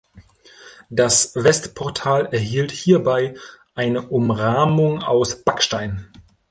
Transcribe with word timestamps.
Das 0.89 1.33
Westportal 1.35 2.25
erhielt 2.33 2.71
hierbei 2.71 3.35
eine 3.75 4.07
Umrahmung 4.09 5.03
aus 5.03 5.43
Backstein. 5.43 6.07